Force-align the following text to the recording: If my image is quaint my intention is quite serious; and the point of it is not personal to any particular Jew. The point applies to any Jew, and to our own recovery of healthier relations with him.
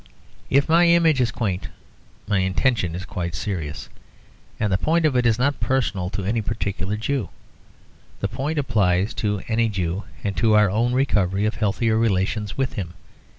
If 0.49 0.67
my 0.67 0.87
image 0.87 1.21
is 1.21 1.29
quaint 1.31 1.67
my 2.27 2.39
intention 2.39 2.95
is 2.95 3.05
quite 3.05 3.35
serious; 3.35 3.87
and 4.59 4.73
the 4.73 4.77
point 4.79 5.05
of 5.05 5.15
it 5.15 5.27
is 5.27 5.37
not 5.37 5.59
personal 5.59 6.09
to 6.09 6.23
any 6.23 6.41
particular 6.41 6.97
Jew. 6.97 7.29
The 8.19 8.27
point 8.27 8.57
applies 8.57 9.13
to 9.21 9.43
any 9.47 9.69
Jew, 9.69 10.05
and 10.23 10.35
to 10.37 10.55
our 10.55 10.71
own 10.71 10.93
recovery 10.93 11.45
of 11.45 11.53
healthier 11.53 11.97
relations 11.99 12.57
with 12.57 12.73
him. 12.73 12.95